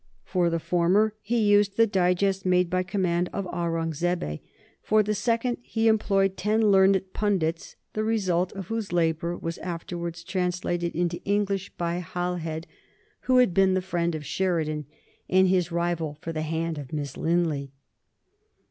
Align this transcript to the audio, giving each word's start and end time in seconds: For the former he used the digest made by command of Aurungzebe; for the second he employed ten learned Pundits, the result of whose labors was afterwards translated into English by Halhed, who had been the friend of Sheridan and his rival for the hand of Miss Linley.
For 0.23 0.49
the 0.49 0.57
former 0.57 1.13
he 1.21 1.41
used 1.47 1.77
the 1.77 1.85
digest 1.85 2.43
made 2.43 2.71
by 2.71 2.81
command 2.81 3.29
of 3.31 3.45
Aurungzebe; 3.53 4.39
for 4.81 5.03
the 5.03 5.13
second 5.13 5.57
he 5.61 5.87
employed 5.87 6.35
ten 6.37 6.71
learned 6.71 7.03
Pundits, 7.13 7.75
the 7.93 8.03
result 8.03 8.51
of 8.53 8.69
whose 8.69 8.91
labors 8.91 9.39
was 9.43 9.59
afterwards 9.59 10.23
translated 10.23 10.95
into 10.95 11.21
English 11.23 11.69
by 11.77 11.99
Halhed, 11.99 12.65
who 13.19 13.37
had 13.37 13.53
been 13.53 13.75
the 13.75 13.79
friend 13.79 14.15
of 14.15 14.25
Sheridan 14.25 14.87
and 15.29 15.47
his 15.47 15.71
rival 15.71 16.17
for 16.19 16.33
the 16.33 16.41
hand 16.41 16.79
of 16.79 16.91
Miss 16.91 17.15
Linley. 17.15 17.71